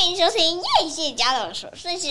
[0.00, 2.08] 欢迎收听叶谢家的琐碎事。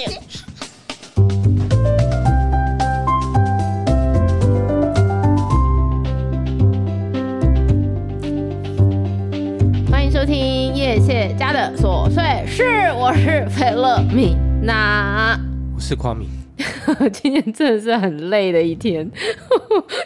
[9.89, 15.35] 欢迎收听叶谢家的琐碎事，我是菲乐米娜，
[15.76, 16.29] 我是夸米。
[17.11, 19.09] 今天真的是很累的一天，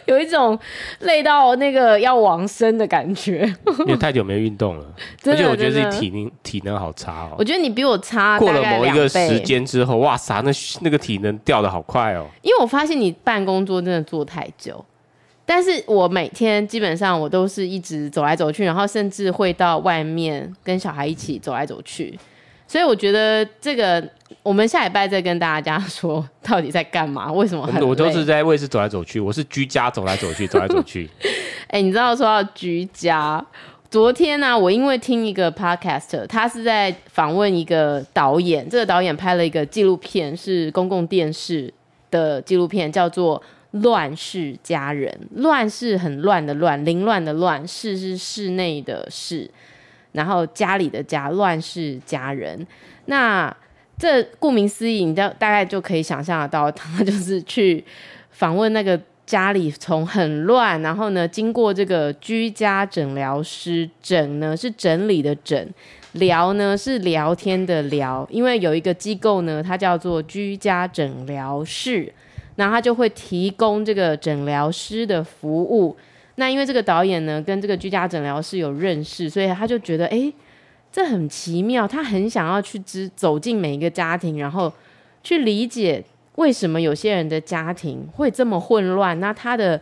[0.06, 0.58] 有一种
[1.00, 3.40] 累到那个要往生的感觉。
[3.80, 4.84] 因为太久没运动了，
[5.26, 7.36] 而且我觉得自己体能体能好差哦。
[7.38, 10.50] 我觉得你比我差，过了某一个时间之后，哇塞，那
[10.80, 12.26] 那个体能掉的好快哦。
[12.42, 14.84] 因为我发现你办公桌真的坐太久，
[15.46, 22.18] 但是我每天基本上我都是一直走来走去，然后甚至会到外面跟小孩一起走来走去。
[22.66, 24.02] 所以我觉得这个，
[24.42, 27.82] 我们下礼拜再跟大家说到底在干嘛，为什么很累？
[27.82, 31.08] 我都是在卫视走来走去，我是居家走来走去，走来走去。
[31.68, 33.44] 哎、欸，你知道说到居家，
[33.90, 41.72] 昨天呢、啊，我因为听一个 podcast，他是在访问一个导演，这个导演拍了一个纪录片，是公共电视
[42.10, 43.38] 的纪录片，叫做
[43.82, 45.12] 《乱世佳人》。
[45.42, 49.50] 乱是很乱的乱，凌乱的乱，室是室内的室。
[50.14, 52.66] 然后家里的家，乱世佳人。
[53.04, 53.54] 那
[53.98, 57.84] 这顾名思义，你大大概就可以想象得到，他就是去
[58.30, 65.72] 访问那个家里从很乱，然后呢，经过这个居家诊疗师，诊呢是整理的诊，
[66.12, 72.12] 聊呢是聊天的聊，因为有一个机构呢，它叫做居家诊疗室，
[72.56, 75.96] 那他就会提供这个诊疗师的服务。
[76.36, 80.32] 那因为这个导演呢，跟这个居家诊疗室有认识，所以他就觉得，哎，
[80.90, 81.86] 这很奇妙。
[81.86, 84.72] 他很想要去知走进每一个家庭，然后
[85.22, 86.04] 去理解
[86.34, 89.18] 为什么有些人的家庭会这么混乱。
[89.20, 89.80] 那他的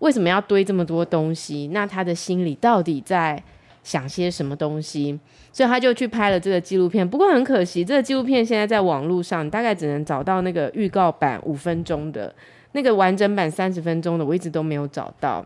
[0.00, 1.70] 为什么要堆这么多东西？
[1.72, 3.40] 那他的心里到底在
[3.84, 5.16] 想些什么东西？
[5.52, 7.08] 所以他就去拍了这个纪录片。
[7.08, 12.34] 不过很可惜，这个纪录片现在在网络上大概只能找到那个预告版五分钟的，
[12.72, 15.44] 那个完整版三十分钟的，我一直都没有找到。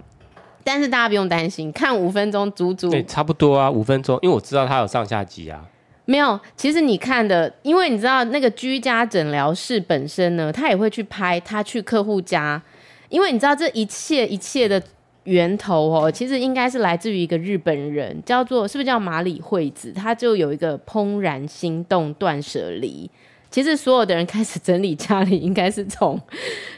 [0.66, 2.91] 但是大家不用担心，看五分钟足足。
[2.91, 5.65] 对，差不多啊，五分钟，因为我知道它有上下集啊。
[6.06, 12.60] 没有，其实你看的，因为你知道那个居家诊疗室本身呢，他也会去拍，他去客户家，
[13.09, 14.82] 因为你知道这一切一切的
[15.22, 23.09] 源头哦，其实应该是来自于一个日本人，叫做是不是叫马里惠子，他就有一个怦然心动断舍离。
[23.56, 26.20] 其实所有的人开始整理家里，应该是从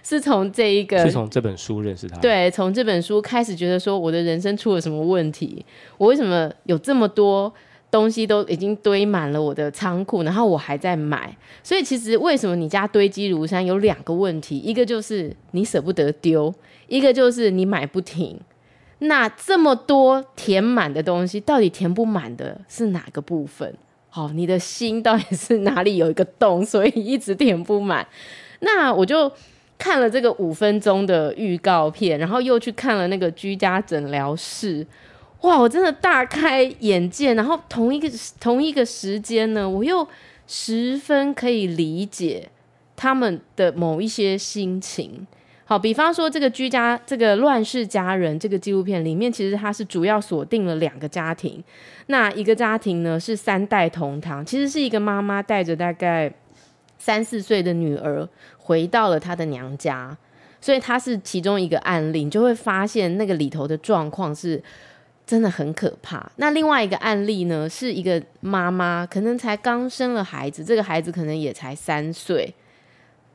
[0.01, 2.17] 是从这一个，是从这本书认识他。
[2.21, 5.67] 对，从这本书开始觉得说，我的人生出了什么问题？
[5.97, 7.53] 我为什么有这么多
[7.91, 11.37] 东西都已经堆满了我的仓库，然后我还在买？
[11.65, 13.67] 所以其实为什么你家堆积如山？
[13.67, 16.55] 有两个问题，一个就是你舍不得丢，
[16.87, 18.39] 一个就是你买不停。
[19.01, 23.75] 那这么多填满的东西，到底填不满的是哪个部分？
[24.19, 28.05] 哦，你的心到底是哪里有一个洞，所以一直填不满？
[28.59, 29.31] 那我就
[29.79, 34.85] 看了这个五分钟的预告片，然后又去看了那个居家诊疗室，
[35.43, 37.33] 哇，我真的大开眼界。
[37.35, 40.05] 然后同一个同一个时间呢，我又
[40.49, 42.49] 十分可以理解
[42.97, 45.25] 他们的某一些心情。
[45.71, 51.63] 好，比方说这个居家这个乱世佳人这个纪录片里面，其实它是主要锁定了两个家庭。
[52.07, 56.33] 那一个家庭呢是三代同堂，其实是一个妈妈带着大概
[56.99, 58.27] 三四岁的女儿
[58.57, 60.17] 回到了她的娘家，
[60.59, 64.63] 所以她是其中一个案例，你就会发现那个里头的状况是
[65.27, 66.33] 真的很可怕。
[66.37, 72.55] 那另外一个案例呢，是一个妈妈可能才刚生了孩子，这个孩子可能也才三岁，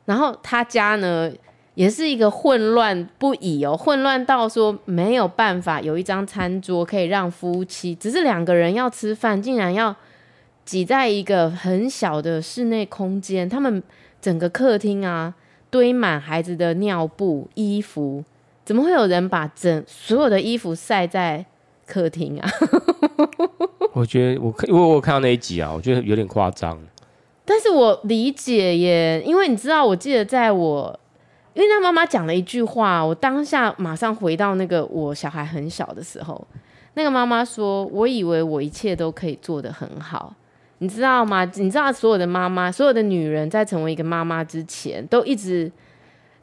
[0.05, 1.31] 然后她家呢。
[1.75, 9.95] 也是一个混乱不已哦，混乱到说没有办法有一张餐桌可以让夫妻，只是两个人要吃饭，竟然要
[10.63, 13.49] 挤在一个很小的室内空间。
[13.49, 13.81] 他们
[14.21, 15.33] 整个客厅啊，
[15.71, 18.23] 堆满孩子的尿布、衣服，
[18.63, 21.43] 怎么会有人把整所有的衣服晒在
[21.87, 22.47] 客厅啊？
[23.93, 26.79] 我觉得我因为我看到那一集啊，我觉得有点夸张。
[27.43, 30.99] 但是我理解耶，因为你知道，我记得在我。
[31.53, 36.47] 因为他妈妈讲了一句话，我当下马上回到那个我小孩很小的时候，
[36.95, 40.33] 那个妈妈说：“我以为我一切都可以做得很好，
[40.79, 41.45] 你知道吗？
[41.55, 45.71] 你知道所有的妈妈，所有的女人在成为一个妈妈之前，都一直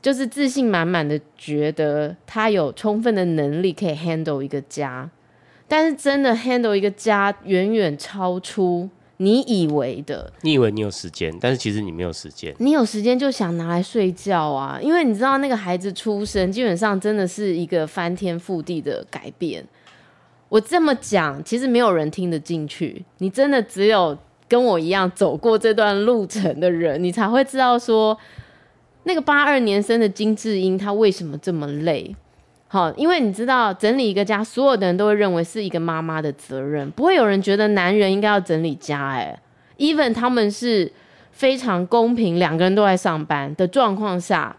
[0.01, 5.11] 就是自信满满的，觉得她有充分的能力可以 handle 一个家，
[5.67, 8.89] 但是真的 handle 一个家，远远超出。”
[9.23, 12.55] 你以为的，你以为你有时间，但是其实你没有时间。
[12.59, 19.63] 你有时间就想拿来睡觉啊，因为你知道那个孩子出生，基本上真的是一个翻天覆地的改变。
[20.49, 23.05] 我这么讲，其实没有人听得进去。
[23.19, 24.17] 你真的只有
[24.49, 28.17] 跟我一样走过这段路程的人，你才会知道说，
[29.05, 32.17] 那个八二年生的金智英她为什么这么累。
[32.73, 39.09] 好，因为你知道整理一个家，所有的人都会认为是一个妈妈的责任，不会有人觉得男人应该要整理家。
[39.09, 39.37] 哎
[39.79, 40.93] ，even 他们是
[41.33, 44.55] 非常公平，两个人都在上班的状况下，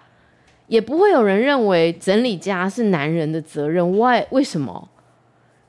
[0.68, 3.90] 也不会有人认为整理家是男人的责任。
[3.98, 4.26] Why？
[4.32, 4.90] 为什么？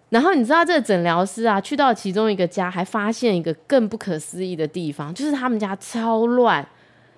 [0.08, 6.66] 然后你知道这个诊疗师啊，去到其中一个家，还发现一个更不可思议的地方，就是他们家超乱，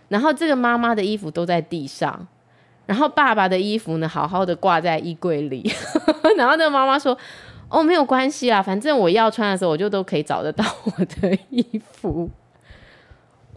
[0.09, 2.29] 然后这个妈妈的衣服都在地上。
[2.87, 5.63] 然后爸爸的衣服呢，好好的挂在衣柜里。
[6.37, 7.17] 然后那个妈妈说
[7.69, 12.29] ：“哦，没有关系啦，反正我要穿的时候，我就都可以找得到我的衣服。”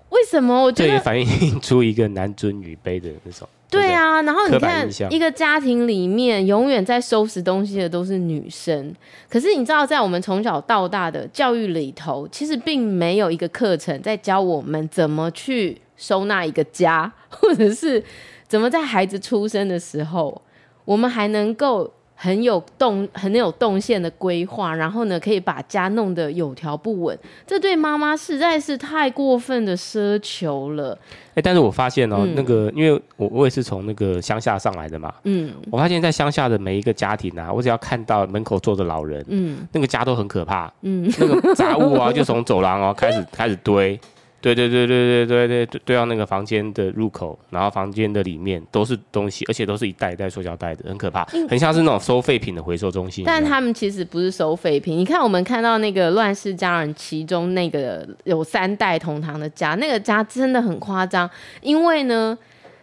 [0.09, 0.63] 为什么？
[0.63, 3.47] 我觉得反映出一个男尊女卑的那种。
[3.69, 8.95] 对啊，然后你看一个家庭里面，永远在收拾东西的都是女生。
[9.29, 18.01] 可是你知道，在我们从小到大的教育里头，其实并没有一个课程在教我们怎么去收纳一个家，或者是。
[18.47, 20.41] 怎么在孩子出生的时候，
[20.85, 27.17] 我们还能够很有动、很有动线的规划，然后呢，可以把家弄得有条不紊？
[27.45, 30.97] 这对妈妈实在是太过分的奢求了。
[31.35, 43.99] 哎，但是我发现哦，嗯、那个因为我我也是从那个乡下上来的嘛，嗯，我发现在乡下的每一个家庭啊，我只要看到门口坐着老人，嗯，那个家都很可怕，嗯，那个杂物啊，就从走廊哦开始开始堆。
[44.55, 53.23] 对对对对对对对对到那个房间的入口，然后房间的里面都是东西，而且都是一袋一袋塑胶袋的，很可怕，很像是那种收废品的回收中心。
[53.25, 61.29] 但他们其实不是收废品，你看我们看到那个《乱世佳人》其中那个有三代同堂的家，那个家真的很夸张，
[61.61, 62.37] 因为呢，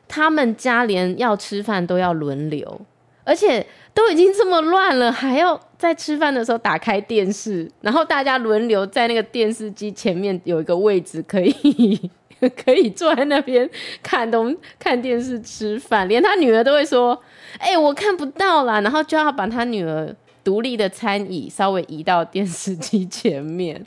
[0.06, 2.80] 他们家连要吃饭都要轮流，
[3.24, 3.64] 而且
[3.94, 12.10] 都已经这么乱了，还要在吃饭的时候打开电视，然后大家轮流在那个电视机前面有一个位置，可以
[12.64, 13.70] 可以坐在那边
[14.02, 16.08] 看东看电视吃饭。
[16.08, 17.16] 连他女儿都会说
[17.58, 20.12] ：“哎、我看不到啦。”然后就要把他女儿
[20.42, 23.80] 独立的餐椅稍微移到电视机前面。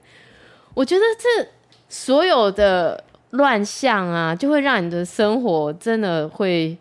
[0.73, 1.47] 我觉得这
[1.89, 6.77] 所有的乱象啊，就会让你的生活真的会。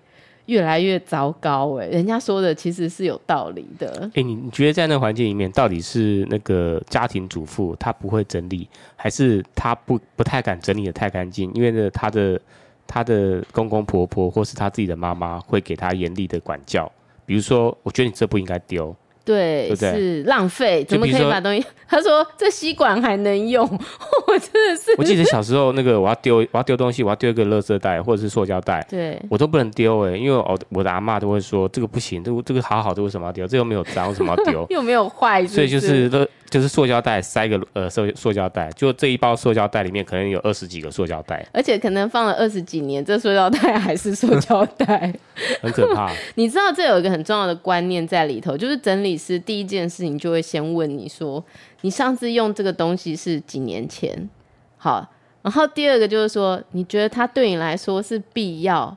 [0.46, 4.10] 越来越糟糕哎，人家说的其实是有道理的。
[4.14, 11.52] 哎、你你觉得在那个环境里面，到底是那个家庭主妇她不会整理，还是她不不太敢整理的太干净？
[11.54, 12.40] 因为呢，她的
[12.86, 16.90] 她的公公婆婆或是她自己的妈妈会给她严厉的管教，
[17.24, 18.94] 比如说，我觉得你这不应该丢。
[19.26, 21.62] 对，对对是浪费，怎么可以把东西？
[21.88, 23.64] 他说这吸管还能用，
[24.26, 24.92] 我真的是。
[24.98, 33.46] 我记得小时候那个我要丢，我要丢东西，我要丢一个垃圾袋或者是塑胶袋，对，我都不能丢哎，因为我我的阿妈都会说这个不行，这个这个好好的为什么要丢？
[33.46, 34.66] 这又没有脏，为什么要丢？
[34.70, 36.08] 又没有坏，所以就是
[36.48, 45.12] 就是塑胶袋塞个呃塑塑胶袋，就这一包塑胶袋里面可能有二十几个塑胶袋，而且可能放了二十几年，这塑胶袋还是塑胶袋，
[45.60, 46.12] 很可怕。
[46.36, 51.42] 你知道这有一个很重要的观念在里头，就是整理师第一件事情就会先问你说，
[51.80, 54.28] 你上次用这个东西是几年前？
[54.76, 55.10] 好，
[55.40, 58.94] 然后第二个就是说，你觉得它对你来说是必要，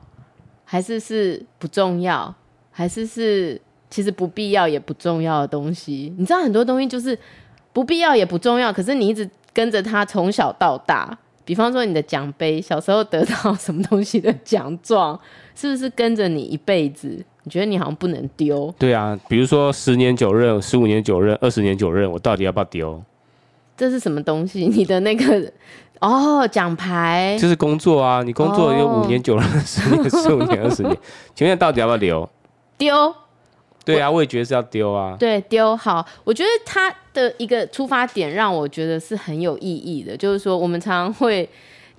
[0.64, 2.34] 还是是不重要，
[2.70, 3.60] 还是是？
[3.92, 7.18] 其实不必要也不重要的东西，你知道很多东西就是
[7.72, 11.18] 不必要也不重要，可是你一直跟着他从小到大。
[11.44, 15.18] 比方说你的奖杯，小时候得到什么东西的奖状，
[15.56, 17.20] 是不是跟着你一辈子？
[17.44, 18.72] 你觉得你好像不能丢？
[18.78, 23.02] 对啊，比如说十年九任、十五年九任、二十年九任，我到底要不要丢？
[23.76, 24.66] 这是什么东西？
[24.66, 25.50] 你的那个
[26.00, 30.96] 哦，奖牌就是工作啊，你工作有五年九任、 十年、十五年、二十年，
[31.34, 32.28] 请问到底要不要留？
[32.76, 33.14] 丢。
[33.82, 35.16] 对啊，我也觉得是要丢啊。
[35.18, 36.06] 对，丢好。
[36.22, 41.48] 我觉得他的一个出发点让我觉得是很有意义的，就是说我们常常会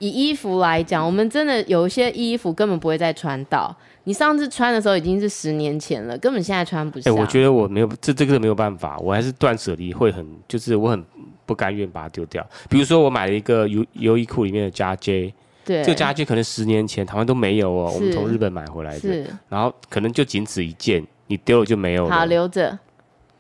[0.02, 3.74] 以衣服来讲，我们真的有一些衣服根本不会再穿到。
[4.06, 7.08] 你上次穿的时候已经是十年前了，根本现在穿不下。
[7.08, 11.06] 哎、欸，我觉得我没有这这个没有办法，我还是断舍离会很，就是我很
[11.46, 12.44] 不甘愿把它丢掉。
[12.68, 15.32] 比如说我买了一个优优衣库里面的加 J，
[15.64, 21.06] 对，这个加 J 可能十年前台湾都没有哦，我们从日本买回来的，然后可能就仅此一件。
[21.28, 22.14] 你丢了就没有了。
[22.14, 22.78] 好，留着，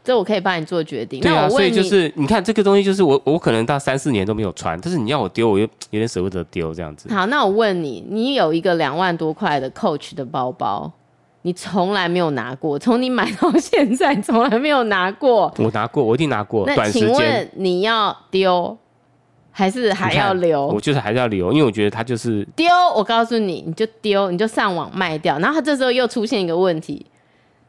[0.03, 1.19] 这我可以帮你做决定。
[1.21, 7.13] 对啊，所以就是你看这个东西，就是我我可能到三四年都没有穿，但是你要我丢，我又有点舍不得丢这样子。
[7.13, 10.91] 好，那我问你，你有一个两万多块的 Coach 的包包，
[11.43, 15.53] 你从来没有拿过，从你买到现在从来没有拿过。
[15.59, 16.65] 我拿过，我一定拿过。
[16.65, 18.75] 那请问你要丢
[19.51, 20.65] 还是还要留？
[20.65, 22.67] 我就是还是要留，因为我觉得它就是丢。
[22.95, 25.37] 我告诉你，你就丢，你就上网卖掉。
[25.37, 27.05] 然后它这时候又出现一个问题。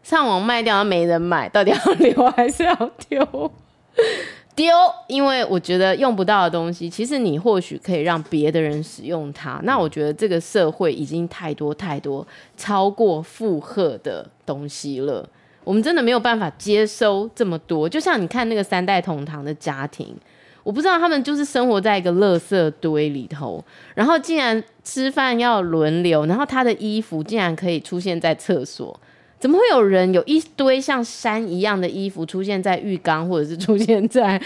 [0.03, 2.75] 上网卖掉，没人买，到底要留还是要
[3.09, 3.51] 丢？
[4.55, 4.75] 丢，
[5.07, 9.59] 因为我觉得用不到的东西，其实你或许可以让别的人使用它。
[9.63, 15.27] 那我觉得这个社会已经太多太多超过负荷的东西了，
[15.65, 17.89] 我们真的没有办法接收这么多。
[17.89, 20.15] 就像你看那个三代同堂的家庭，
[20.63, 29.01] 我不知道他们就是生活在一个垃圾堆里头，然后竟然吃饭要轮流，然后他的衣服竟然可以出现在厕所。
[29.43, 34.41] 怎么会有人有一堆像山一样的衣服出现在浴缸，或者是出现在，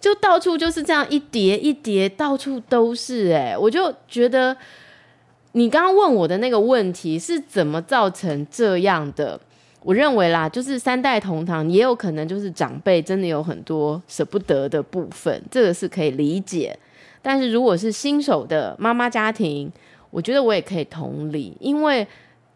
[0.00, 4.56] 就到处就是这样一叠一叠，到处都是哎、我就觉得
[5.52, 9.38] 你刚刚问我的那个问题是怎么造成这样的？
[9.82, 16.74] 我认为啦，就是三代同堂也有可能就是长辈真的有很多舍不得的部分，这个是可以理解。
[17.20, 19.70] 但是如果是新手的妈妈家庭，
[20.10, 22.08] 我觉得我也可以同理，因为。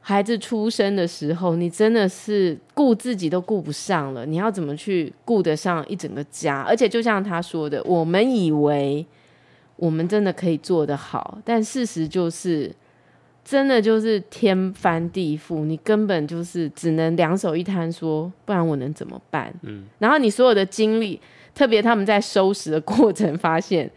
[0.07, 6.61] 孩子出生的时候，你真的是顾自己都顾不上了，你要怎么去顾得上一整个家？
[6.61, 9.07] 而且就像他说的，我们以为
[9.77, 12.71] 我们真的可以做得好，但事实就是，
[13.43, 19.55] 真的就是天翻地覆，你根本就是只能两手一摊，说不然我能怎么办？
[19.63, 21.19] 嗯，然后你所有的精力，
[21.55, 23.91] 特别他们在收拾的过程，发现。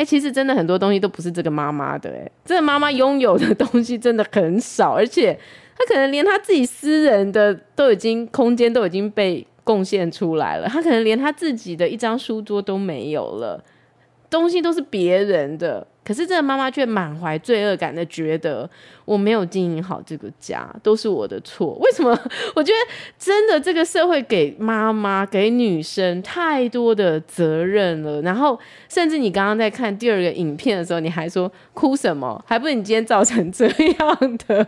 [0.00, 5.38] 哎、其实真的很多东西都不是这个妈妈的、哎，这个妈妈拥有的东西真的很少，而且
[5.76, 13.62] 她可能连她自己私人的都已经空间都已经被贡献出来了，她可能连她自己的一张书桌都没有了，
[14.30, 15.86] 东西都是别人的。
[16.02, 18.68] 可是这个妈妈却满怀罪恶感的觉得，
[19.04, 21.74] 我没有经营好这个家，都是我的错。
[21.74, 22.18] 为什么？
[22.56, 28.20] 我觉得真的这个社会给妈妈、给女生太多的责任了。
[28.22, 28.58] 然后，
[28.88, 32.42] 甚至你刚刚在看第二个影片的时候，你还说哭什么？
[32.48, 34.66] 还不是你今天造成这样的？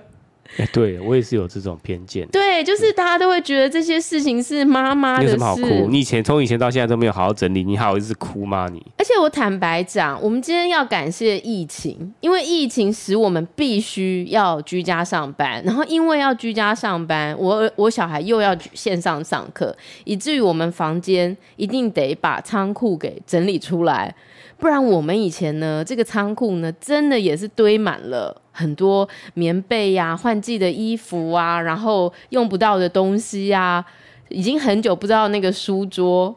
[0.58, 2.26] 哎、欸，对我也是有这种偏见。
[2.28, 5.26] 对，就是大家都会觉得这些事情是妈妈的事。
[5.26, 5.88] 你有什么好哭？
[5.90, 8.68] 你以前从以前到现在都没有好好整理，你好意思哭吗？
[8.70, 8.84] 你？
[8.98, 24.14] 而且我坦白讲，我们今天要感谢疫情，因为疫情使我们必须要居家上班，然后因为要居家上班，我我小孩又要线上上课，以至于我们房间一定得把仓库给整理出来。
[24.58, 33.86] 不然我们以前呢，这个仓库呢，真的也是堆满了很多棉被呀、换季的衣服啊，然后用不到的东西呀、啊，
[34.28, 36.34] 已经很久不知道那个书桌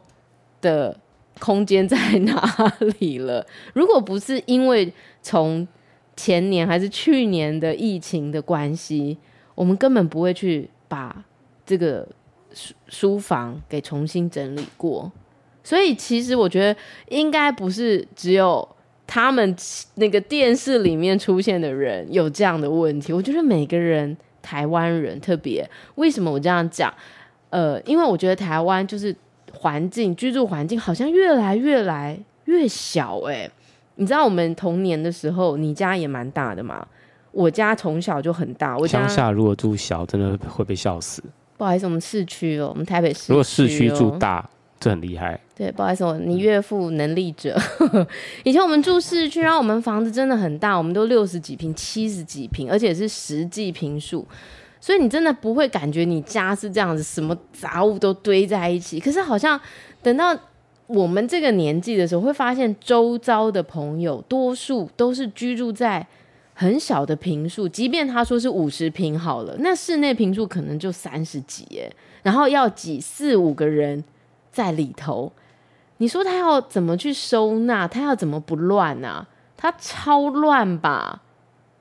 [0.60, 0.98] 的
[1.38, 3.46] 空间在哪里了。
[3.74, 4.92] 如果不是因为
[5.22, 5.68] 从
[6.16, 9.18] 前年还是去年的疫情的关系，
[9.54, 11.24] 我们根本不会去把
[11.66, 12.08] 这个
[12.54, 15.12] 书书房给重新整理过。
[15.62, 18.66] 所以其实我觉得应该不是只有
[19.06, 19.56] 他们
[19.94, 23.12] 那个电视里面出现的人有这样的问题。
[23.12, 26.92] 我觉得每个人，台湾人特别，为什么我这样讲？
[27.50, 29.14] 呃，因为我觉得台湾就是
[29.52, 33.20] 环境，居住环境好像越来越来越小。
[33.20, 33.48] 哎，
[33.94, 36.86] 你知道我们童年的时候，你家也蛮大的嘛？
[37.30, 38.76] 我家从小就很大。
[38.76, 41.22] 我家乡下如果住小，真的会被笑死。
[41.56, 43.32] 不好意思，我们市区哦，我们台北市。
[43.32, 44.48] 如果市区住大。
[44.78, 47.58] 这很厉害，对，不好意思，我你岳父能力者。
[48.44, 54.26] 以前我们住市区，然后我们房子真的很大，我们都六十几平、七十几平，而且是实际平数，
[54.78, 59.00] 所以你真的不会感觉你家是这样子，什么杂物都堆在一起。
[59.00, 59.58] 可是好像
[60.02, 60.38] 等到
[60.86, 66.06] 我们这个年纪的时候，会发现周遭的朋友多数都是居住在
[66.52, 71.90] 很小的平数，即便他说是五十平好了，那室内平数可能就三十几耶，
[72.22, 74.04] 然后要挤四五个人。
[74.56, 75.30] 在里头，
[75.98, 77.86] 你说他要怎么去收纳？
[77.86, 79.28] 他要怎么不乱啊？
[79.54, 81.20] 他超乱吧？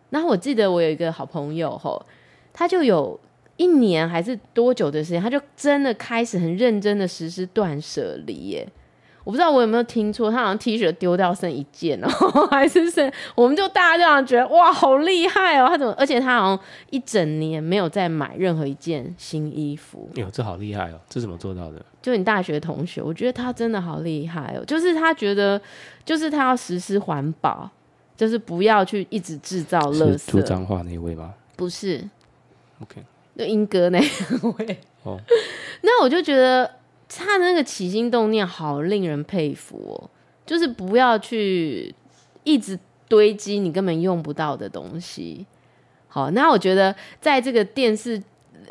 [0.10, 2.06] 然后我记得我有一个好朋友吼，
[2.52, 3.18] 他就有
[3.56, 8.68] 一年还是多久的时间，他就真的开始很认真的实施断舍离耶。
[9.26, 12.08] 我不知道我有没有听错，他好像 T 恤丢掉剩一件哦，
[12.52, 15.68] 还是剩，我们就大家这样觉得哇，好厉害哦！
[15.68, 15.92] 他怎么？
[15.98, 16.60] 而且他好像
[16.92, 20.08] 一整年没有再买任何一件新衣服。
[20.14, 21.00] 哟，这好厉害哦！
[21.10, 21.84] 这怎么做到的？
[22.04, 24.64] 就你大学同学，我觉得他真的好厉害哦。
[24.64, 25.60] 就是他觉得，
[26.06, 27.68] 就是他要实施环保，
[28.16, 30.30] 就是不要去一直制造垃圾。
[30.30, 31.34] 说脏话那一位吗？
[31.56, 32.08] 不是。
[32.80, 33.04] OK。
[33.36, 34.78] 就英哥那位。
[35.02, 35.20] 哦。
[35.82, 36.70] 那我就觉得。
[37.08, 40.10] 他的那个起心动念好令人佩服哦，
[40.46, 41.94] 就是不要去
[42.44, 45.46] 一直堆积你根本用不到的东西。
[46.08, 48.22] 好，那我觉得在这个电视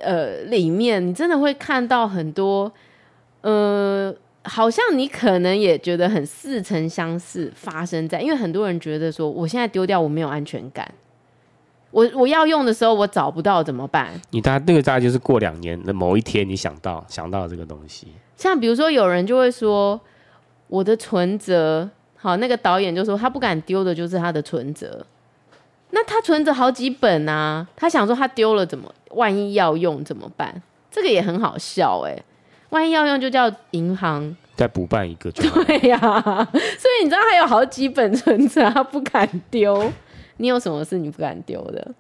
[0.03, 2.73] 呃里面，你真的会看到很多，
[3.43, 10.91] 呃，好像你可能也觉得很似曾相识发生在，因为很多人觉得说，我现在丢掉我没有安全感，
[11.91, 14.21] 我我要用的时候我找不到怎么办？
[14.31, 18.09] 你大那个大概就是过两年的某一天，你想到想到这个东西。
[18.37, 20.01] 像比如说，有人就会说，
[20.69, 25.05] 我的存折，好，那个导演就说他不敢丢的，就是他的存折。
[25.91, 30.63] 那他存折好几本啊，他想说他丢了怎么，万一要用怎么办？
[30.91, 32.25] 这个也很好笑哎、欸，
[32.71, 35.49] 万一要用就叫银行再补办一个就。
[35.65, 39.93] 对呀、啊，所以你知道他有好几本存折，他不敢丢。
[40.39, 41.95] 你有什么事你不敢丢的？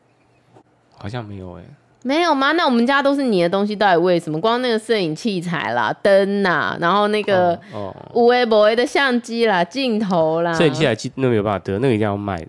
[0.96, 1.68] 好像没有哎、欸，
[2.06, 2.52] 没有吗？
[2.52, 4.38] 那我们家都是你的东西，到底为什么？
[4.38, 12.46] 光那个摄影器材啦、灯呐，然后那个哦，有的没的的相机啦、镜头啦，摄影器材那没有办法得，那个一定要卖。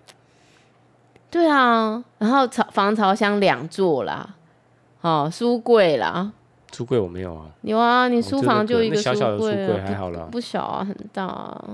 [1.30, 4.28] 对啊，然后朝防潮箱两座啦，
[5.00, 6.30] 哦，书柜啦，
[6.72, 11.64] 书柜我没有啊，有啊，你书房就一个、啊、小小的书柜还好啦，不，不小啊，很大啊，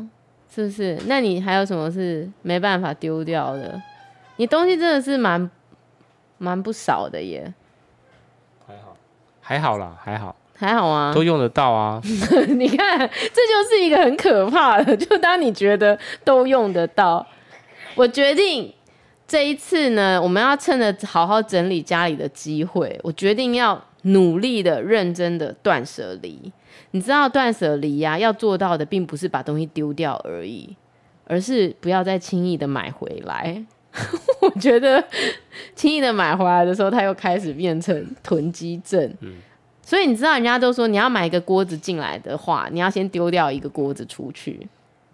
[0.55, 0.97] 是不是？
[1.07, 3.81] 那你还有什么是没办法丢掉的？
[4.37, 5.51] 你东西真的是蛮
[6.39, 7.53] 蛮不少的耶，
[9.45, 12.01] 还好啦，还好，还好啊，都用得到啊。
[12.57, 17.27] 你看，这就是一个很可怕的，就当你觉得都用得到，
[17.97, 18.73] 我决定
[19.27, 26.53] 这一次呢，我们要趁着好好整理家里的机会，我决定要努力的、认真的断舍离。
[26.93, 30.77] 你知道断舍离呀，要做到的并不是把东西丢掉而已，
[31.27, 33.65] 而是不要再轻易的买回来。
[34.41, 35.03] 我觉得
[35.75, 39.15] 轻易的买回来的时候，它又开始变成囤积症。
[39.21, 39.35] 嗯，
[39.83, 44.67] 所以你知道，人家都说你要买一个锅子进来的话，你要先丢掉一个锅子出去，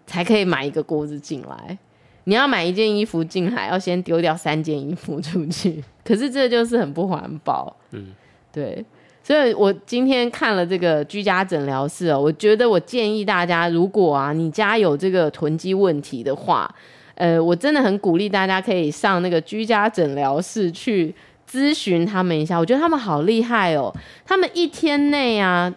[0.06, 1.76] 才可以买一个锅子进来。
[2.25, 5.82] 你要买一件衣服进来，要先丢掉三件衣服出去。
[6.04, 7.75] 可是这就是很不环保。
[7.90, 8.12] 嗯，
[8.52, 8.85] 对。
[9.25, 16.73] 所以我今天看了这个居家诊疗室哦，我觉得我建议大家，如果啊你家有这个囤积问题的话。
[17.18, 21.12] 呃，我真的很鼓励大家可以上那个居家诊疗室去
[21.50, 22.56] 咨询他们一下。
[22.56, 23.92] 我觉得他们好厉害哦，
[24.25, 25.72] 他们一天内啊，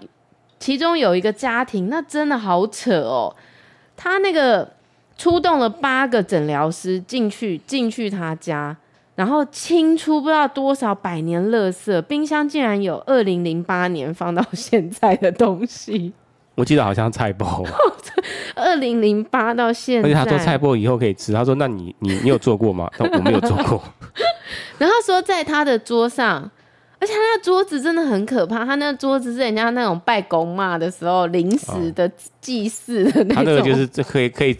[0.60, 3.36] 其中有一个家庭，那真的好扯哦。
[3.98, 4.72] 他那个
[5.18, 8.78] 出动了八个诊疗师进去进去他家，
[9.16, 16.14] 然后清出不知道多少百年垃圾，冰箱竟然有二零零八年放到现在的东西。
[16.56, 17.64] 我记得好像菜包，
[18.62, 21.34] 二零零八到现在，而且他说菜包以后可以吃。
[21.34, 22.90] 他说：“那你你你有做过吗？
[23.00, 23.84] ”我没有做过。
[24.78, 26.50] 然后说在他的桌上，
[27.00, 28.66] 而且他那桌子真的很可怕。
[28.66, 33.44] 他那桌子是人家那种拜公妈的时候临时的祭祀的那种。
[33.44, 34.58] 哦、他那个就是这可以可以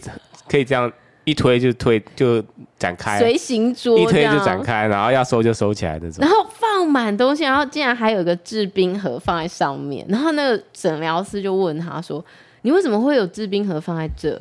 [0.48, 0.92] 可以这样。
[1.24, 2.42] 一推就推就
[2.76, 6.16] 展开，随行桌一推就展开，然后要收就收起来那种。
[6.18, 10.04] 然后放满东西，然后竟然还有一个制冰盒放在上面。
[10.08, 12.18] 然后那个诊疗师就问他说
[12.62, 14.40] ：“你为什么会有制冰盒放在这？”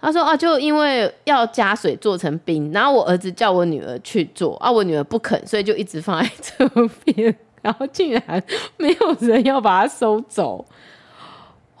[0.00, 2.72] 他说：“啊，就因为要加水做成冰。
[2.72, 6.68] 然后我儿子叫我女儿去做，啊，我女儿不肯，所以就一直放在这
[7.04, 7.36] 边。
[7.62, 8.42] 然后竟然
[8.76, 10.64] 没有人要把它收走。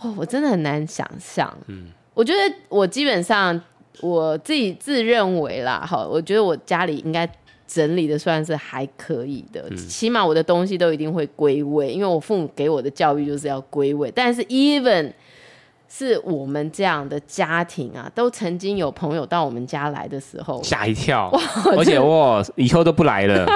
[0.00, 1.52] 哦，我真的很难想象。
[1.66, 3.60] 嗯，我觉得我基本上。
[4.00, 7.28] 我自己自认为啦，哈，我觉得我家里应该
[7.66, 14.08] 整理的算是还可以的，嗯、起码我的东西都一定会归位，因为我父母给我的教育就是要归位。
[14.14, 15.12] 但是，even
[15.88, 21.30] 是我们这样的家庭啊，都曾经有朋友到我们家来的时候吓一跳，
[21.76, 23.46] 而且哇，以后都不来了，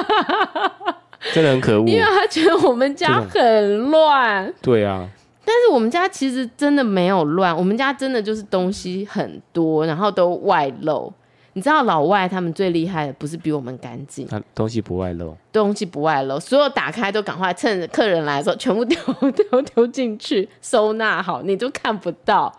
[1.35, 4.53] 真的很可恶，因为他觉得我们家很乱。
[4.63, 5.09] 对啊。
[5.45, 11.13] 但是我们家其实真的没有乱，我们家真的就是东西很多，然后都外露。
[11.55, 18.99] 你知道老外他们最厉害的不是比我们干净，他东西不外露，东西不外露，所有打开都赶快趁客人来的时候全部丢
[19.33, 22.53] 丢丢进去收纳好，你都看不到。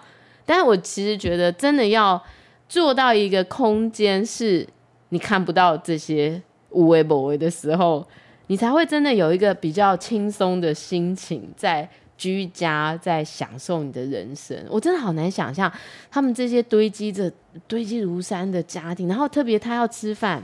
[0.45, 2.21] 但是我其实觉得真的要
[2.69, 4.67] 做到一个空间是
[5.09, 8.05] 你看不到这些无微不为的时候，
[8.47, 11.89] 你才会真的有一个比较轻松的心情在。
[12.23, 15.69] 居家在享受你的人生，我真的好难想象
[16.09, 17.29] 他们这些堆积着、
[17.67, 20.41] 堆积如山的家庭，然后特别他要吃饭，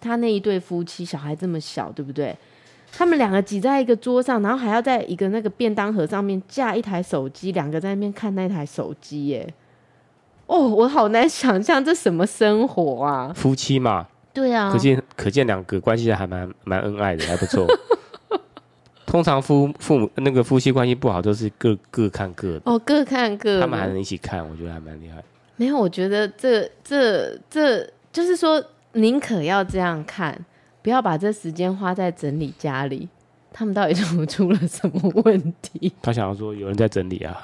[0.00, 2.34] 他那一对夫妻小孩这么小，对不对？
[2.90, 9.54] 他们两个挤在一个桌上，然后还要在一个那个便当盒上面架一台手机，两个在那边看那台手机，耶！
[10.46, 13.30] 哦，我好难想象这什么生活啊！
[13.36, 17.66] 夫妻嘛，对啊，可见可见两个关系还蛮蛮恩爱的，还不错。
[19.08, 23.60] 通常夫父母那个夫妻关系不好，都是各各看各的哦，各看各的。
[23.62, 25.24] 他们还能一起看，我觉得还蛮厉害。
[25.56, 30.38] 没有，我觉得这这这就是说，宁可要这样看，
[30.82, 33.08] 不要把这时间花在整理家里。
[33.50, 35.90] 他们到底怎么出了什么问题？
[36.02, 37.34] 他想要说有人在整理啊。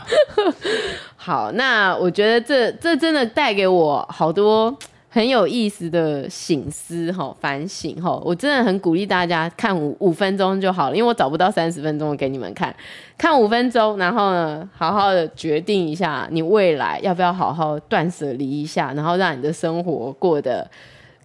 [1.17, 4.77] 好，那我觉得这这真的带给我好多。
[5.15, 12.75] 很有意思的醒思哈，反省哈，我真的很鼓励大家看五五分钟就好了，因为我找不到三十分钟给你们看，
[13.17, 20.69] 看五分钟，然后呢，好好的决定一下你未来要不要好好断舍离一下，然后让你的生活过得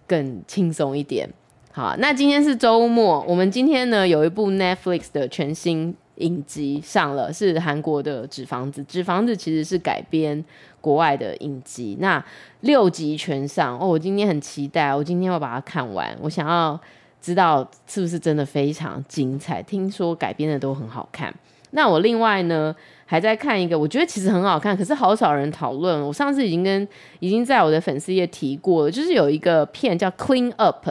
[0.06, 1.28] 更轻松一点。
[1.72, 10.42] 好，那今天是周末，我们今天呢有一部 Netflix 的全新影集上了，是韩国的《纸房子》，《纸房子》其实是改编
[10.80, 12.24] 国外的影集，那
[12.60, 16.78] 六集全上哦，我今天很期待，我今天要把它看完，我想要
[17.20, 21.34] 知道是不是真的非常精彩，听说改编的都很好看。
[21.72, 22.74] 那我另外呢
[23.06, 26.04] 还在看一个，我觉得其实很好看，可是好少人讨论。
[26.04, 26.86] 我上次已经跟
[27.20, 30.88] 已经在我的粉丝页提过了，就是有一个片叫《Clean Up》，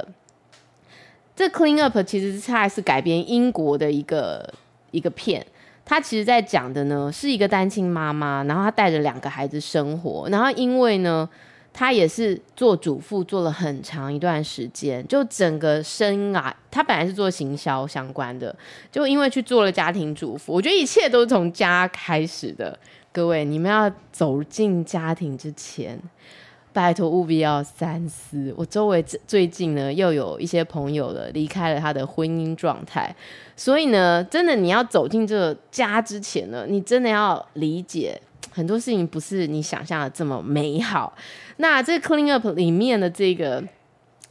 [1.35, 4.53] 这《Clean Up》其实它还是改编英国的一个
[4.91, 5.45] 一个片。
[5.85, 11.27] 他其实在讲的呢，是一个单亲妈妈，然后她带着两个孩子生活，然后因为呢，
[11.73, 18.55] 她也是做主妇做了很长一段时间，就整个生涯，她本来是做行销相关的，
[18.91, 22.77] 就因为去做了家庭主妇，我觉得一切都是从家开始的。
[23.11, 25.99] 各位，你们要走进家庭之前。
[26.71, 28.53] 拜托务必要三思。
[28.55, 33.13] 我周围最近呢，又有一些朋友了离开了他的婚姻状态，
[33.55, 38.19] 所以呢，真的你要走进这个家之前呢，你真的要理解
[38.51, 41.13] 很多事情不是你想象的这么美好。
[41.57, 43.63] 那这《Clean Up》里面的这个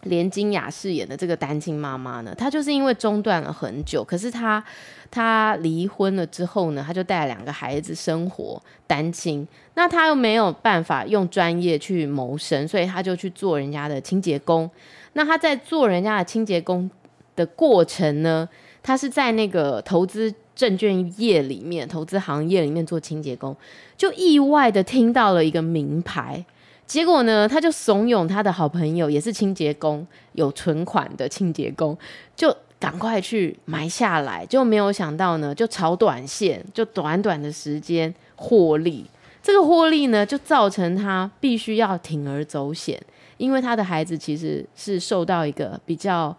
[0.03, 4.63] 连金雅饰演的这个单亲妈妈呢，她就是因为中断了很久，可是她。
[5.11, 14.71] 她离婚了之后呢，她就带两个孩子生活单亲，那她又没有办法用专业去谋生，所以她就去做人家的清洁工。
[15.15, 16.91] 那她在做人家的清洁工
[17.35, 18.47] 的过程呢，
[18.83, 23.57] 她是在那个投资证券业里面、投资行业里面做清洁工，
[23.97, 26.45] 就意外的听到了一个名牌，
[26.89, 31.97] 结果呢，他就怂恿他的好朋友，也是清洁工，有存款的清洁工，
[32.35, 32.53] 就。
[32.81, 39.05] 赶快去买下来，就没有想到呢，就炒短线，就短短的时间获利。
[39.43, 42.97] 这个获利呢，就造成他必须要铤而走险，
[43.37, 46.33] 因为他的孩子其实是受到一个比较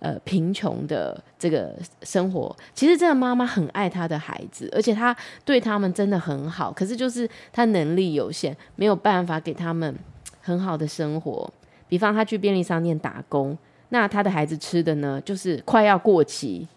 [0.00, 2.54] 呃贫穷的这个生活。
[2.74, 6.72] 其实这个妈妈很爱她的孩子，而且她对他们真的很好。
[6.72, 9.94] 可是就是她能力有限，没有办法给他们
[10.40, 11.52] 很好的生活。
[11.88, 13.56] 比方她去便利商店打工。
[13.90, 16.68] 那她的孩子吃的呢，就是快要过期，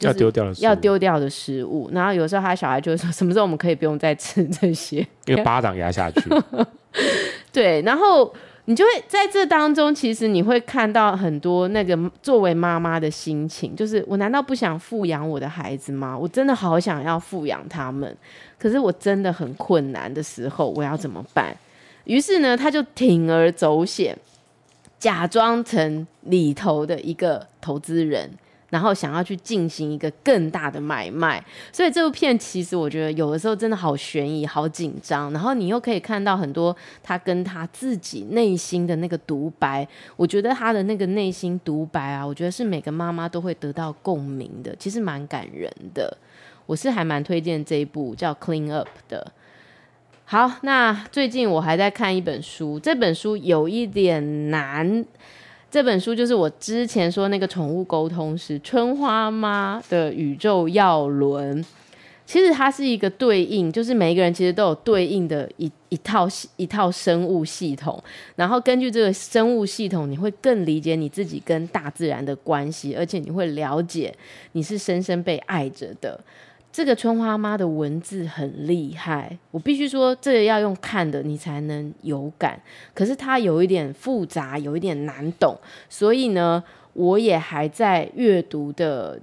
[0.00, 1.88] 要丢掉的要丢掉的食物。
[1.92, 6.22] 然后有时候他小孩就会说：“什么时候我们可以不用再吃这些？” 一个巴掌压下去。
[7.52, 8.34] 对，然后
[8.66, 16.16] 你就会在这当中，其实你会看到很多那个作为妈妈的心情，就是我难道不想富养我的孩子吗？
[16.16, 18.16] 我真的好想要富养他们，
[18.58, 21.56] 可是我真的很困难的时候，我要怎么办？
[22.04, 24.16] 于是呢，他就铤而走险。
[24.98, 28.30] 假装成里头的一个投资人，
[28.70, 39.86] 然后想要去进行一个更大的买卖，所以这部片其实我觉得有的时候真的好悬疑、好紧张，然后你又可以看到很多他跟他自己内心的那个独白。
[40.16, 46.16] 我觉得他的那个内心独白啊，我觉得是每个妈妈都会得到共鸣的，其实蛮感人的。
[46.66, 49.32] 我是还蛮推荐这一部叫《Clean Up》的。
[50.24, 55.04] 好，那最近我还在看一本书，这本书有一点难。
[55.70, 61.64] 这本书就是我之前说那个宠物沟通师春花妈的宇宙药轮。
[62.24, 66.26] 其实它是一个对应，就是每一个人其实都有对应的一一套
[66.56, 68.02] 一套生物系统，
[68.34, 74.12] 然后根据这个生物系统，你会更理解你自己跟大自然的关系，而且你会了解
[74.52, 76.18] 你是深深被爱着的。
[76.76, 82.60] 这个春花妈的文字很厉害，我必须说，这要用看的你才能有感。
[82.92, 85.56] 可是它有一点复杂，有一点难懂，
[85.88, 86.62] 所以呢，
[86.92, 89.18] 我也还在阅读的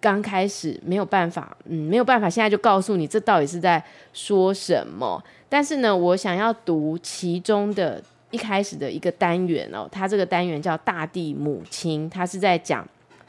[0.00, 5.20] 刚开始，没有办法，嗯，没有办法，现在就告诉你这到底是在说什么。
[5.48, 12.86] 但是呢，我想要读其中的一开始的一个单元哦，它这个单元叫《大地母亲》，它是在讲。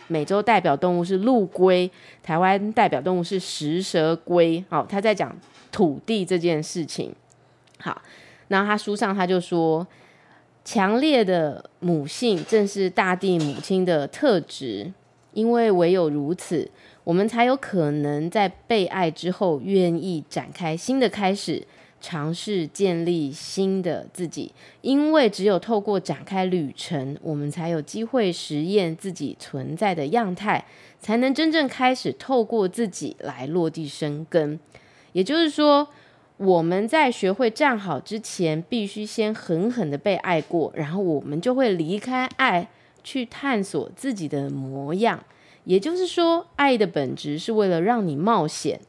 [0.08, 1.90] 美洲代表动物是陆龟，
[2.22, 4.64] 台湾代表动物是食蛇龟。
[4.70, 5.36] 好，他在讲
[5.72, 7.14] 土地这件事情。
[7.80, 8.02] 好，
[8.48, 9.86] 然后他书上他就说，
[10.64, 14.92] 强烈的母性正是大地母亲的特质，
[15.34, 16.70] 因为唯有如此，
[17.04, 21.66] 我们才有可能在被爱之后，愿意展开新的开始。
[22.04, 30.66] 尝试建立新的自己，因为只有透过展开旅程，我们才有机会实验自己存在的样态，
[31.00, 34.60] 才能真正开始透过自己来落地生根。
[35.14, 35.88] 也就是说，
[36.36, 42.68] 我们在学会站好之前，必须先狠狠的被爱过，然后我们就会离开爱，
[43.02, 45.24] 去探索自己的模样。
[45.64, 48.82] 也就是说，爱的本质是为了让你冒险，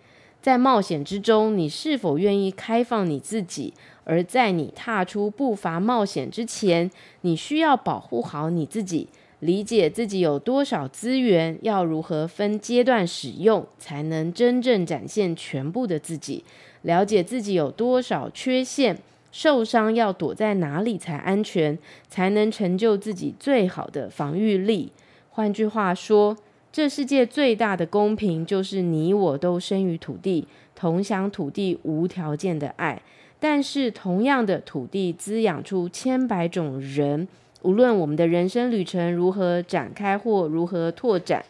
[0.45, 3.73] 在冒险之中，你是否愿意开放你自己？
[4.05, 6.91] 而在你踏出步伐冒险之前，
[7.23, 9.09] 你需要保护好你自己，
[9.41, 16.45] 理解自己有多少资源，要如何分阶段使用，才能真正展现全部的自己。
[16.83, 18.99] 了解自己有多少缺陷，
[19.33, 21.79] 受伤要躲在哪里才安全，
[22.11, 24.93] 才能成就自己最好的防御力。
[25.31, 26.37] 换句话说，
[26.75, 33.01] 这世界最大的公平就是你我都生于土地，同享土地无条件的爱。
[33.39, 37.29] 但是，同样的土地滋养出千百种人，
[37.63, 41.45] 无论我们的人生旅程如何展开或如何拓展，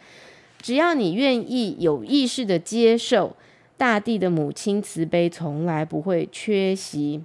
[0.60, 3.34] 只要你愿意有意识地接受。
[3.78, 7.22] 大地的母亲慈悲从来不会缺席。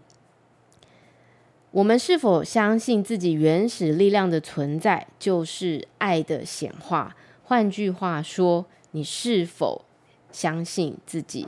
[1.72, 7.18] 我们是否相信自己原始力量的存在就是爱的显化？
[7.50, 9.84] 换句话说，你是否
[10.32, 11.48] 相信自己？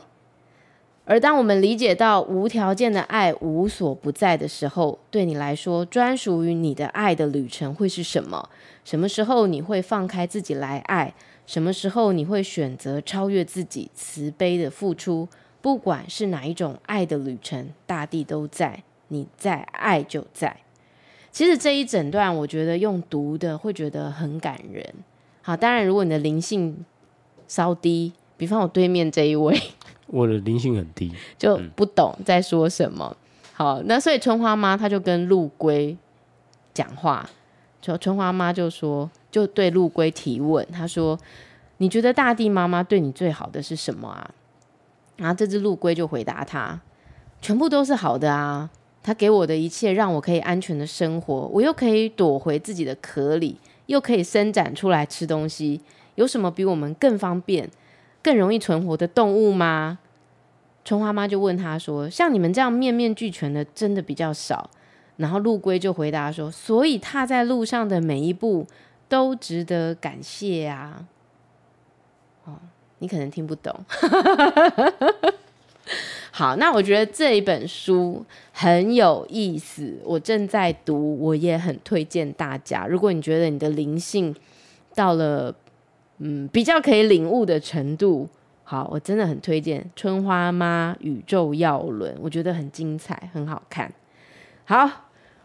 [1.06, 8.50] 而当我们理解到无条件的爱无所不在的时候，对你来说，专属于你的爱的旅程会是什么？
[8.84, 11.14] 什么时候你会放开自己来爱？
[11.46, 15.30] 什么时候你会选择超越自己，慈悲的付出？
[15.62, 20.62] 不管是哪一种爱的旅程，大地都在，你在，爱就在。
[21.32, 24.84] 其实这一整段，我觉得用读的会觉得很感人。
[25.42, 26.86] 好，当然如果你的灵性
[27.48, 29.60] 稍低，比方我对面这一位，
[30.08, 33.16] 我的灵性很低，就不懂在说什么。
[33.16, 33.18] 嗯、
[33.54, 35.98] 好，那所以春花妈她就跟陆龟
[36.74, 37.30] 讲话，
[37.82, 39.10] 就春花妈就说。
[39.32, 41.18] 就对陆龟提问，她说
[41.80, 44.30] ：“你觉得大地妈妈对你最好的是什么啊？”
[45.16, 46.82] 然后这只陆龟就回答他
[47.42, 48.70] ：“全部都是好的啊！
[49.02, 53.56] 他给我的一切让我可以安全的生活，我又可以躲回自己的壳里，
[53.92, 55.82] 又可以伸展出来吃东西。
[56.16, 57.70] 有什么比我们更方便、
[58.24, 60.00] 更容易存活的动物吗？”
[60.84, 64.70] 春花妈就问他说：“像你们这样面面俱全的，真的比较少。”
[65.18, 68.66] 然后陆龟就回答说：“所以踏在路上的每一步。”
[69.12, 71.06] 都值得感谢啊！
[72.46, 72.56] 哦，
[73.00, 73.76] 你可能听不懂。
[76.34, 82.88] 好，那我觉得这一本书很有意思，我正在读，我也很推荐大家。
[82.88, 84.34] 如果你觉得你的灵性
[84.96, 85.54] 到了
[86.20, 88.30] 嗯比较可以领悟的程度，
[88.64, 93.92] 好，我真的很推荐《春花妈宇宙要轮》，我觉得很精彩，很好看。
[94.64, 94.90] 好，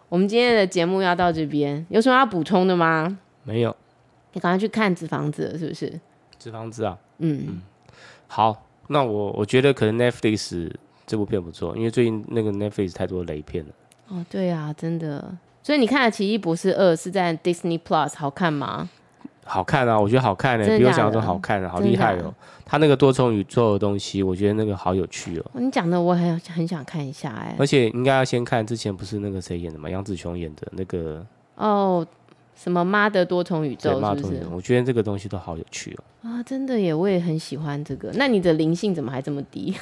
[0.09, 3.19] 我们今天的节目要到这边，有什么要补充的吗？
[3.43, 3.75] 没有，
[4.35, 6.01] 你赶快去看纸房子了，是不是？
[6.39, 7.63] 纸房子啊，嗯嗯，
[8.29, 10.71] 好，那我我觉得可能 Netflix
[11.07, 13.71] 这部片不错，因为最近那个 Netflix 太多雷片了。
[14.09, 15.37] 哦，对啊，真的。
[15.63, 18.89] 所以你看的《奇异博士二》是在 Disney Plus 好看吗？
[19.45, 22.33] 好看啊，我觉得好看呢、欸，比我想象中好看啊，好厉害哦。
[22.65, 25.45] 他那个多重宇宙的东西，我觉得那个好有趣哦。
[25.55, 27.57] 你讲的我很很想看一下哎、欸。
[27.59, 29.89] 而且应该要先看之前不是那个谁演的吗？
[29.89, 32.07] 杨紫琼演的那个哦。
[32.57, 34.43] 什么妈的多重宇宙是不是？
[34.51, 36.29] 我觉得这个东西都好有趣哦。
[36.29, 38.11] 啊，真的耶，我也很喜欢这个。
[38.15, 39.75] 那你的灵性怎么还这么低？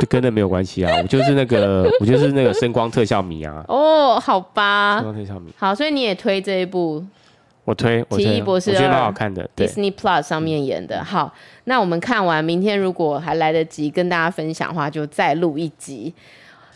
[0.00, 3.64] 这 跟那没有关系啊，我就是那个， 我就是那个声光特效迷啊。
[3.68, 4.96] 哦，好吧。
[4.96, 5.50] 声光特效迷。
[5.56, 7.04] 好，所以你也推这一部？
[7.64, 9.48] 我推《奇异博士》，我觉得蛮好看的。
[9.54, 11.04] Disney Plus 上面演的。
[11.04, 11.32] 好，
[11.64, 16.14] 那我们看完，明天如果还来得及跟大家分享的话，就再录一集。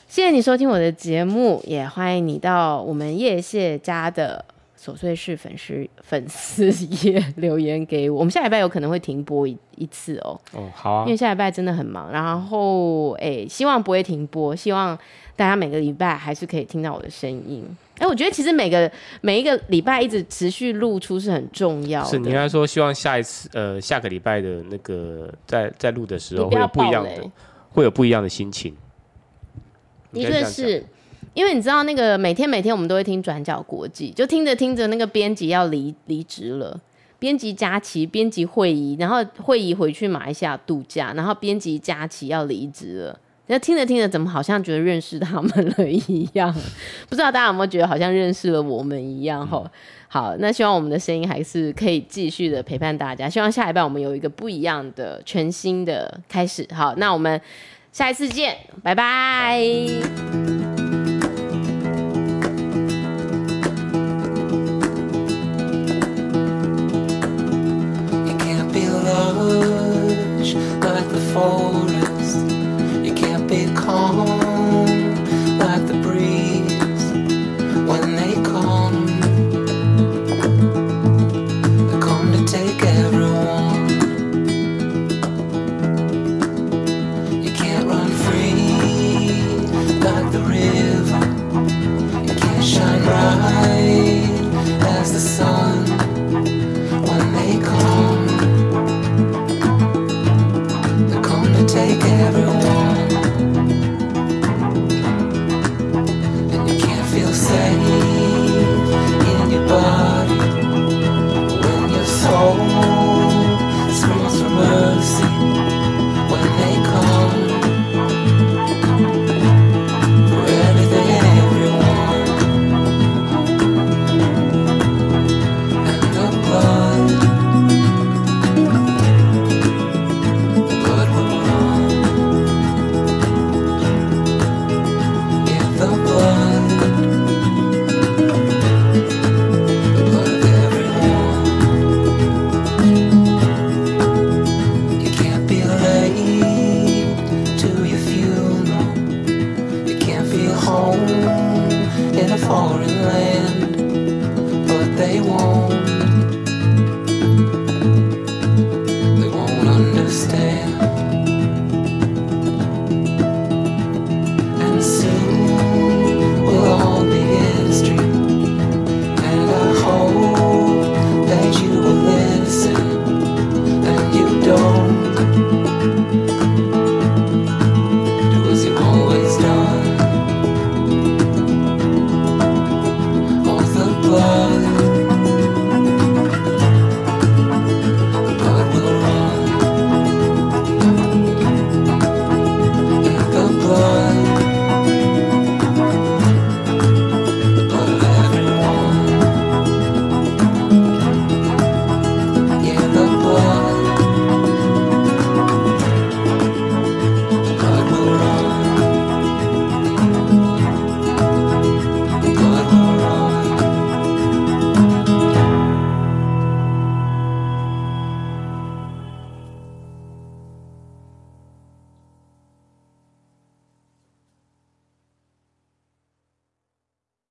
[0.07, 4.45] 谢谢你收听我的节目，也欢迎你到我们叶谢家的。
[4.83, 6.73] 琐碎事粉丝 粉丝
[7.09, 10.37] 也留言给我，我们下礼拜有可能会停播一一次哦。
[10.53, 12.11] 哦，好啊，因为下礼拜真的很忙。
[12.11, 14.99] 然后，哎、欸，希望不会停播，希望
[15.37, 17.65] 大家每个礼拜还是可以听到我的声音。
[17.99, 18.91] 哎、欸，我觉得其实每个
[19.21, 22.09] 每一个礼拜一直持续露出是很重要的。
[22.09, 27.31] 是，你应该说希望下一次呃下个礼拜的那个在在录的时候会有不一样的，
[27.71, 28.75] 会有不一样的心情。
[30.13, 30.85] 的确是。
[31.35, 36.79] 因为你知道，那个每天每天我们都会听转角国际，就听着听着，那个编辑要离离职了，
[37.19, 46.53] 编辑佳琪，编辑会议，然后会议回去马来西亚度假，然后编辑佳琪要离职了，那听着听着，怎么好像觉得认识他们了一样？
[47.09, 49.47] 不知道大家有没有觉得好像认识了我们一样？
[49.47, 49.71] 哈、嗯，
[50.09, 56.67] 好，那希望我们的声音还是可以继续的陪伴大家，希望下一半我们有一个不一样的全新的开始。
[56.75, 57.41] 好，那我们
[57.91, 59.61] 下一次见，拜拜。
[60.35, 60.62] 嗯